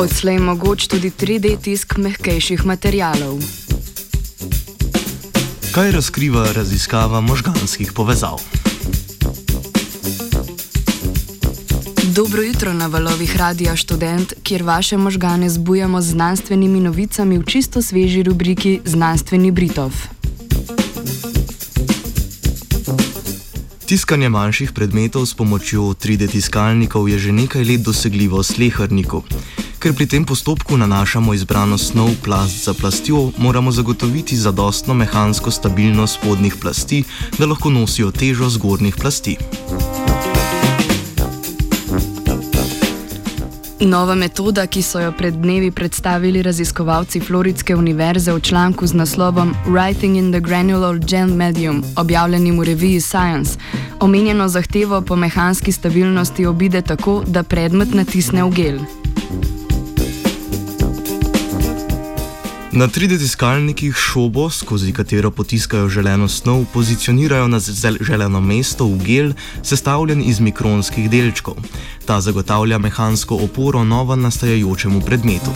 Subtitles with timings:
[0.00, 3.36] Odslej mogoč tudi 3D tisk mehkejših materialov.
[5.76, 8.40] Kaj razkriva raziskava možganskih povezav?
[12.16, 17.82] Dobro jutro na valovih Radia Student, kjer vaše možgane zbujamo z znanstvenimi novicami v čisto
[17.84, 19.92] sveži rubriki Znanstveni Britov.
[23.84, 29.28] Tiskanje manjših predmetov s pomočjo 3D tiskalnikov je že nekaj let dosegljivo slehrniku.
[29.80, 36.18] Ker pri tem postopku nanašamo izbrano snov plast za plastjo, moramo zagotoviti zadostno mehansko stabilnost
[36.20, 37.04] spodnjih plasti,
[37.38, 39.36] da lahko nosijo težo zgornjih plasti.
[43.80, 49.54] Nova metoda, ki so jo pred dnevi predstavili raziskovalci Floridske univerze v članku z naslovom
[49.66, 53.56] Writing in the Granular Gel Medium, objavljenim v reviji Science,
[54.00, 58.99] omenjeno zahtevo po mehanski stabilnosti obide tako, da predmet natisne v gel.
[62.72, 67.58] Na 3D tiskalnikih šobo, skozi katero potiskajo želeno snov, pozicionirajo na
[68.00, 71.54] želeno mesto v gel, sestavljen iz mikronskih delčkov.
[72.06, 75.50] Ta zagotavlja mehansko oporo novo nastajajočemu predmetu.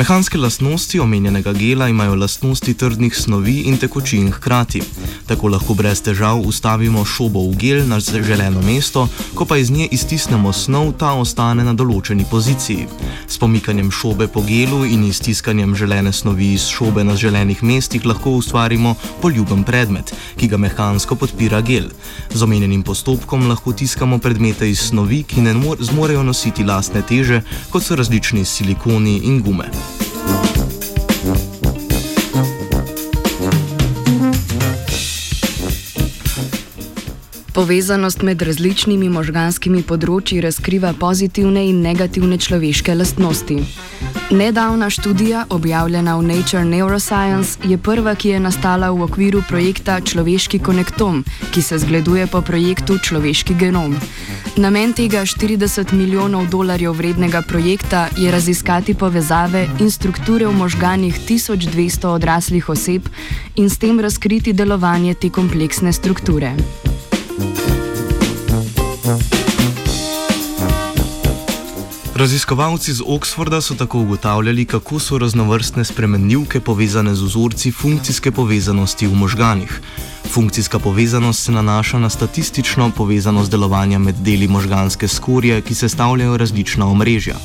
[0.00, 4.80] Mehanske lastnosti omenjenega gela imajo lastnosti trdnih snovi in tekočin hkrati.
[5.26, 9.88] Tako lahko brez težav ustavimo šobo v gel na želeno mesto, ko pa iz nje
[9.90, 12.86] iztisnemo snov, ta ostane na določeni poziciji.
[13.28, 18.38] S pomikanjem šobe po gelu in iztiskanjem želene snovi iz šobe na želenih mestih lahko
[18.40, 21.92] ustvarimo poljuben predmet, ki ga mehansko podpira gel.
[22.32, 27.84] Z omenjenim postopkom lahko tiskamo predmete iz snovi, ki ne zmorejo nositi lastne teže, kot
[27.84, 29.89] so različni silikoni in gume.
[37.60, 43.58] Povezanost med različnimi možganskimi področji razkriva pozitivne in negativne človeške lastnosti.
[44.32, 50.62] Nedavna študija, objavljena v Nature Neuroscience, je prva, ki je nastala v okviru projekta Človeški
[50.64, 51.20] konektom,
[51.52, 53.92] ki se zgleduje po projektu Človeški genom.
[54.56, 62.08] Namen tega 40 milijonov dolarjev vrednega projekta je raziskati povezave in strukture v možganjih 1200
[62.08, 63.12] odraslih oseb
[63.56, 66.56] in s tem razkriti delovanje te kompleksne strukture.
[72.14, 79.06] Raziskovalci z Oxforda so tako ugotavljali, kako so raznovrstne spremenljivke povezane z vzorci funkcijske povezanosti
[79.06, 79.80] v možganih.
[80.32, 86.86] Funkcijska povezanost se nanaša na statistično povezanost delovanja med deli možganske skorje, ki sestavljajo različna
[86.86, 87.36] omrežja.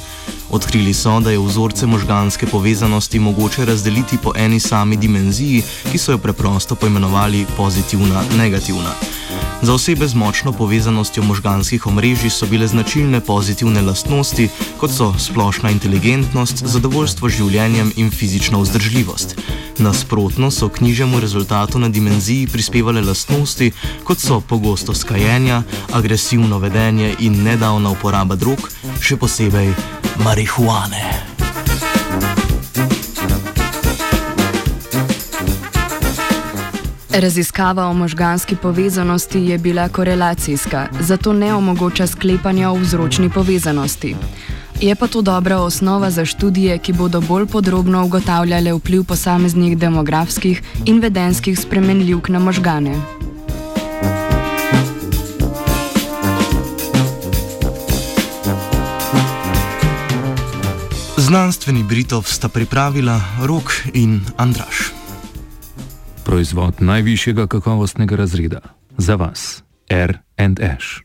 [0.50, 6.12] Odkrili so, da je vzorce možganske povezanosti mogoče razdeliti po eni sami dimenziji, ki so
[6.12, 9.15] jo preprosto poimenovali pozitivna-negativna.
[9.62, 15.72] Za osebe z močno povezanostjo možganskih omrežij so bile značilne pozitivne lastnosti, kot so splošna
[15.72, 19.36] inteligentnost, zadovoljstvo z življenjem in fizična vzdržljivost.
[19.78, 23.72] Nasprotno so knjižemu rezultatu na dimenziji prispevale lastnosti,
[24.04, 28.70] kot so pogosto skajenja, agresivno vedenje in nedavna uporaba drog,
[29.02, 29.74] še posebej
[30.24, 31.35] marihuane.
[37.20, 44.16] Raziskava o možganski povezanosti je bila korelacijska, zato ne omogoča sklepanja o vzročni povezanosti.
[44.82, 50.62] Je pa to dobra osnova za študije, ki bodo bolj podrobno ugotavljale vpliv posameznih demografskih
[50.86, 52.96] in vedenskih spremenljivk na možgane.
[61.18, 65.05] Znanstveni Britov sta pripravila Rok in Andraš
[66.26, 68.60] proizvod najvišjega kakovostnega razreda
[68.98, 71.05] za vas, R&H.